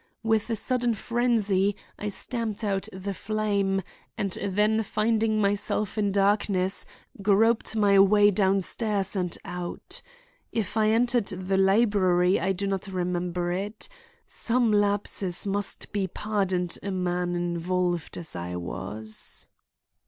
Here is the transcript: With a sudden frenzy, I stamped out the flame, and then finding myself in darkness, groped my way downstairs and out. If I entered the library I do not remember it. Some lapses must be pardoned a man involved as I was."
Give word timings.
With 0.23 0.49
a 0.49 0.55
sudden 0.55 0.95
frenzy, 0.95 1.75
I 1.99 2.09
stamped 2.09 2.63
out 2.63 2.89
the 2.91 3.13
flame, 3.13 3.83
and 4.17 4.31
then 4.31 4.81
finding 4.81 5.39
myself 5.39 5.95
in 5.95 6.11
darkness, 6.11 6.87
groped 7.21 7.75
my 7.75 7.99
way 7.99 8.31
downstairs 8.31 9.15
and 9.15 9.37
out. 9.45 10.01
If 10.51 10.75
I 10.75 10.89
entered 10.89 11.27
the 11.27 11.57
library 11.57 12.39
I 12.39 12.51
do 12.51 12.65
not 12.65 12.87
remember 12.87 13.51
it. 13.51 13.87
Some 14.25 14.71
lapses 14.73 15.45
must 15.45 15.91
be 15.91 16.07
pardoned 16.07 16.79
a 16.81 16.89
man 16.89 17.35
involved 17.35 18.17
as 18.17 18.35
I 18.35 18.55
was." 18.55 19.49